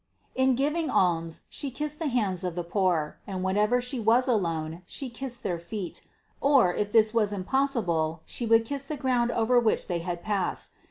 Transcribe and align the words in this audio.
In 0.33 0.55
giving 0.55 0.89
alms 0.89 1.41
She 1.47 1.69
kissed 1.69 1.99
the 1.99 2.07
hands 2.07 2.43
of 2.43 2.55
the 2.55 2.63
poor, 2.63 3.19
and 3.27 3.43
whenever 3.43 3.79
She 3.79 3.99
was 3.99 4.27
alone, 4.27 4.81
She 4.87 5.09
kissed 5.11 5.43
their 5.43 5.59
feet, 5.59 6.01
or, 6.41 6.73
if 6.73 6.91
this 6.91 7.13
was 7.13 7.31
impossible, 7.31 8.21
She 8.25 8.47
would 8.47 8.65
kiss 8.65 8.83
the 8.83 8.97
ground 8.97 9.29
over 9.29 9.59
which 9.59 9.85
they 9.85 9.99
had 9.99 10.23
passed. 10.23 10.71